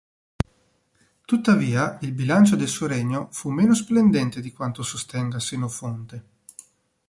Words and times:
Tuttavia, 1.27 1.99
il 2.01 2.11
bilancio 2.13 2.55
del 2.55 2.67
suo 2.67 2.87
regno 2.87 3.27
fu 3.31 3.51
meno 3.51 3.75
splendente 3.75 4.41
di 4.41 4.51
quanto 4.51 4.81
sostenga 4.81 5.37
Senofonte. 5.39 6.23